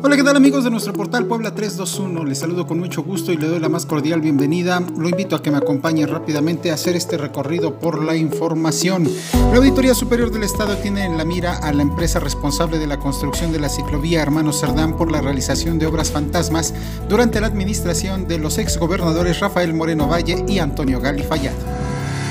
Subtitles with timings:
[0.00, 2.24] Hola, ¿qué tal amigos de nuestro portal Puebla 321?
[2.24, 4.80] Les saludo con mucho gusto y le doy la más cordial bienvenida.
[4.96, 9.08] Lo invito a que me acompañe rápidamente a hacer este recorrido por la información.
[9.32, 13.00] La Auditoría Superior del Estado tiene en la mira a la empresa responsable de la
[13.00, 16.74] construcción de la ciclovía Hermano Cerdán por la realización de obras fantasmas
[17.08, 21.71] durante la administración de los exgobernadores Rafael Moreno Valle y Antonio Gali Fallado.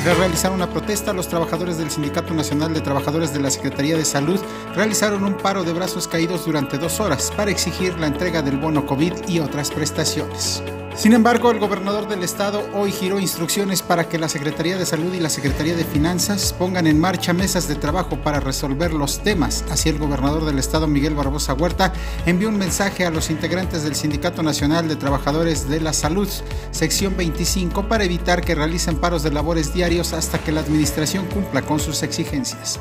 [0.04, 4.04] Tras realizar una protesta, los trabajadores del Sindicato Nacional de Trabajadores de la Secretaría de
[4.04, 4.40] Salud
[4.74, 8.88] realizaron un paro de brazos caídos durante dos horas para exigir la entrega del bono
[8.88, 10.64] COVID y otras prestaciones.
[10.96, 15.14] Sin embargo, el gobernador del estado hoy giró instrucciones para que la Secretaría de Salud
[15.14, 19.64] y la Secretaría de Finanzas pongan en marcha mesas de trabajo para resolver los temas.
[19.72, 21.94] Así el gobernador del estado, Miguel Barbosa Huerta,
[22.26, 26.30] envió un mensaje a los integrantes del Sindicato Nacional de Trabajadores de la Salud,
[26.72, 31.62] sección 25, para evitar que realicen paros de labores diarios hasta que la administración cumpla
[31.62, 32.80] con sus exigencias.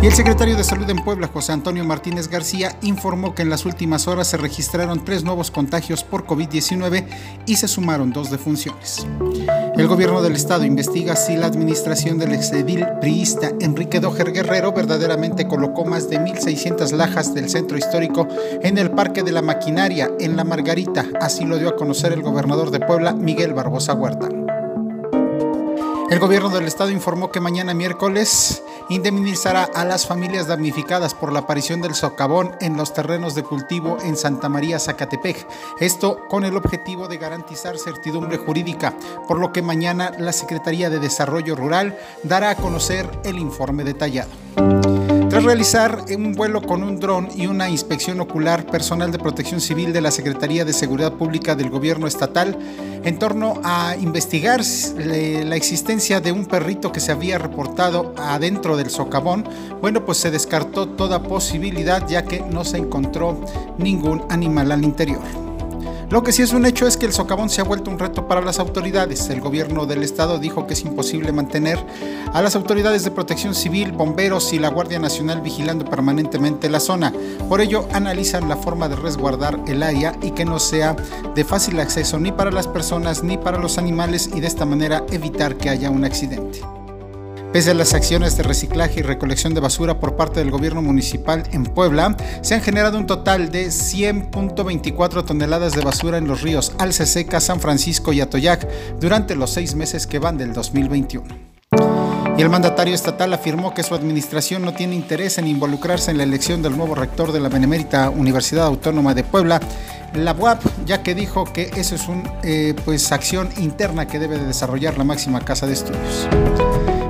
[0.00, 3.66] Y el secretario de Salud en Puebla, José Antonio Martínez García, informó que en las
[3.66, 7.04] últimas horas se registraron tres nuevos contagios por COVID-19
[7.46, 9.04] y se sumaron dos defunciones.
[9.76, 15.48] El gobierno del estado investiga si la administración del exedil priista Enrique Dojer Guerrero verdaderamente
[15.48, 18.28] colocó más de 1.600 lajas del centro histórico
[18.62, 21.06] en el Parque de la Maquinaria, en La Margarita.
[21.20, 24.28] Así lo dio a conocer el gobernador de Puebla, Miguel Barbosa Huerta.
[26.10, 31.40] El gobierno del estado informó que mañana miércoles indemnizará a las familias damnificadas por la
[31.40, 35.46] aparición del socavón en los terrenos de cultivo en Santa María, Zacatepec.
[35.80, 38.94] Esto con el objetivo de garantizar certidumbre jurídica,
[39.26, 44.30] por lo que mañana la Secretaría de Desarrollo Rural dará a conocer el informe detallado.
[45.48, 50.02] Realizar un vuelo con un dron y una inspección ocular, personal de protección civil de
[50.02, 52.58] la Secretaría de Seguridad Pública del Gobierno Estatal
[53.02, 54.60] en torno a investigar
[54.94, 59.48] la existencia de un perrito que se había reportado adentro del socavón,
[59.80, 63.42] bueno, pues se descartó toda posibilidad ya que no se encontró
[63.78, 65.47] ningún animal al interior.
[66.10, 68.26] Lo que sí es un hecho es que el socavón se ha vuelto un reto
[68.26, 69.28] para las autoridades.
[69.28, 71.78] El gobierno del estado dijo que es imposible mantener
[72.32, 77.12] a las autoridades de protección civil, bomberos y la Guardia Nacional vigilando permanentemente la zona.
[77.50, 80.96] Por ello, analizan la forma de resguardar el área y que no sea
[81.34, 85.04] de fácil acceso ni para las personas ni para los animales y de esta manera
[85.10, 86.77] evitar que haya un accidente.
[87.58, 91.42] Pese a las acciones de reciclaje y recolección de basura por parte del gobierno municipal
[91.50, 96.72] en Puebla, se han generado un total de 100.24 toneladas de basura en los ríos
[96.78, 98.68] Alceseca, San Francisco y Atoyac
[99.00, 101.24] durante los seis meses que van del 2021.
[102.36, 106.22] Y el mandatario estatal afirmó que su administración no tiene interés en involucrarse en la
[106.22, 109.58] elección del nuevo rector de la Benemérita Universidad Autónoma de Puebla,
[110.14, 114.38] la UAP, ya que dijo que eso es una eh, pues, acción interna que debe
[114.38, 116.28] de desarrollar la máxima casa de estudios.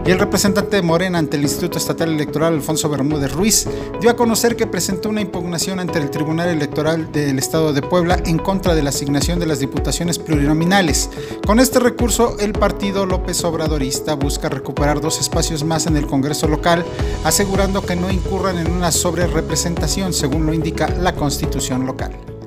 [0.08, 3.68] Y el representante de Morena ante el Instituto Estatal Electoral, Alfonso Bermúdez Ruiz,
[4.00, 8.16] dio a conocer que presentó una impugnación ante el Tribunal Electoral del Estado de Puebla
[8.24, 11.10] en contra de la asignación de las diputaciones plurinominales.
[11.46, 16.48] Con este recurso, el partido López Obradorista busca recuperar dos espacios más en el Congreso
[16.48, 16.86] local,
[17.24, 22.37] asegurando que no incurran en una sobrerepresentación, según lo indica la Constitución local.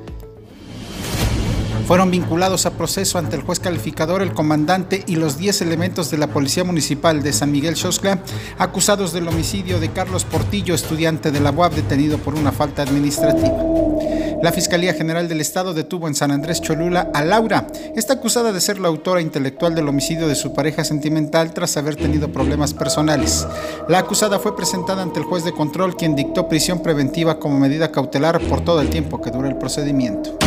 [1.92, 6.18] Fueron vinculados a proceso ante el juez calificador, el comandante y los 10 elementos de
[6.18, 8.24] la Policía Municipal de San Miguel Xoxla,
[8.58, 13.62] acusados del homicidio de Carlos Portillo, estudiante de la UAB detenido por una falta administrativa.
[14.42, 17.68] La Fiscalía General del Estado detuvo en San Andrés Cholula a Laura.
[17.94, 21.98] Está acusada de ser la autora intelectual del homicidio de su pareja sentimental tras haber
[21.98, 23.46] tenido problemas personales.
[23.90, 27.92] La acusada fue presentada ante el juez de control, quien dictó prisión preventiva como medida
[27.92, 30.41] cautelar por todo el tiempo que dura el procedimiento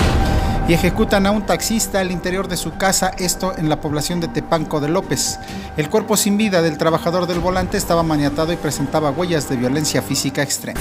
[0.67, 4.29] y ejecutan a un taxista al interior de su casa, esto en la población de
[4.29, 5.39] Tepanco de López.
[5.77, 10.01] El cuerpo sin vida del trabajador del volante estaba maniatado y presentaba huellas de violencia
[10.01, 10.81] física extrema.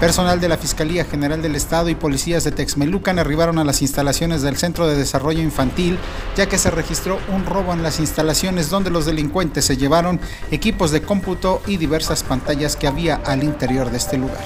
[0.00, 4.42] Personal de la Fiscalía General del Estado y policías de Texmelucan arribaron a las instalaciones
[4.42, 5.98] del Centro de Desarrollo Infantil,
[6.36, 10.20] ya que se registró un robo en las instalaciones donde los delincuentes se llevaron
[10.50, 14.44] equipos de cómputo y diversas pantallas que había al interior de este lugar.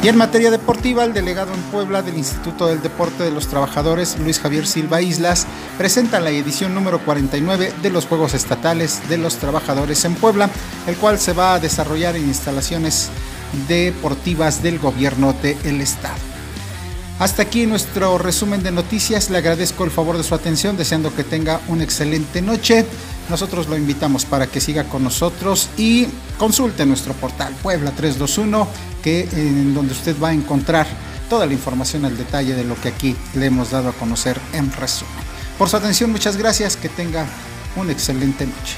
[0.00, 4.16] Y en materia deportiva, el delegado en Puebla del Instituto del Deporte de los Trabajadores,
[4.20, 5.44] Luis Javier Silva Islas,
[5.76, 10.50] presenta la edición número 49 de los Juegos Estatales de los Trabajadores en Puebla,
[10.86, 13.10] el cual se va a desarrollar en instalaciones
[13.66, 16.14] deportivas del gobierno del estado.
[17.18, 19.28] Hasta aquí nuestro resumen de noticias.
[19.30, 22.86] Le agradezco el favor de su atención, deseando que tenga una excelente noche.
[23.28, 26.06] Nosotros lo invitamos para que siga con nosotros y
[26.38, 28.68] consulte nuestro portal Puebla 321
[29.10, 30.86] en donde usted va a encontrar
[31.28, 34.72] toda la información al detalle de lo que aquí le hemos dado a conocer en
[34.72, 35.14] resumen.
[35.56, 37.26] Por su atención, muchas gracias, que tenga
[37.76, 38.76] una excelente noche.